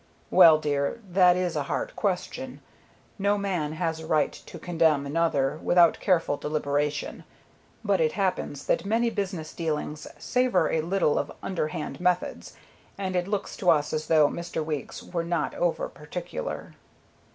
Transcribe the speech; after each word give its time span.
"Well, 0.31 0.57
dear, 0.57 0.99
that 1.07 1.37
is 1.37 1.55
a 1.55 1.61
hard 1.69 1.95
question. 1.95 2.59
No 3.19 3.37
man 3.37 3.73
has 3.73 3.99
a 3.99 4.07
right 4.07 4.31
to 4.33 4.57
condemn 4.57 5.05
another 5.05 5.59
without 5.61 5.99
careful 5.99 6.37
deliberation; 6.37 7.23
but 7.85 8.01
it 8.01 8.13
happens 8.13 8.65
that 8.65 8.83
many 8.83 9.11
business 9.11 9.53
dealings 9.53 10.07
savor 10.17 10.71
a 10.71 10.81
little 10.81 11.19
of 11.19 11.31
underhand 11.43 12.01
methods, 12.01 12.57
and 12.97 13.15
it 13.15 13.27
looks 13.27 13.55
to 13.57 13.69
us 13.69 13.93
as 13.93 14.07
though 14.07 14.27
Mr. 14.27 14.65
Weeks 14.65 15.03
were 15.03 15.23
not 15.23 15.53
over 15.53 15.87
particular." 15.87 16.73